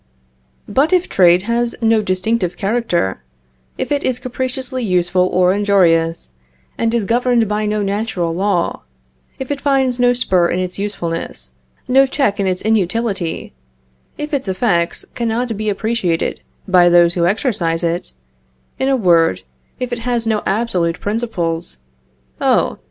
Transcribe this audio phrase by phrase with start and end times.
[0.67, 3.21] But if trade has no distinctive character,
[3.77, 6.31] if it is capriciously useful or injurious,
[6.75, 8.81] and is governed by no natural law,
[9.37, 11.51] if it finds no spur in its usefulness,
[11.87, 13.53] no check in its inutility,
[14.17, 18.15] if its effects cannot be appreciated by those who exercise it;
[18.79, 19.43] in a word,
[19.79, 21.77] if it has no absolute principles,
[22.41, 22.79] oh!